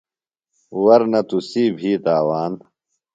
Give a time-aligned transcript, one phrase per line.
[0.83, 2.53] ورنہ تُسی بھی تاوان